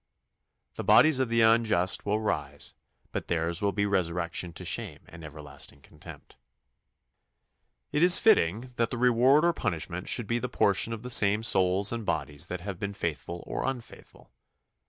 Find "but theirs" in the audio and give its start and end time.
3.11-3.61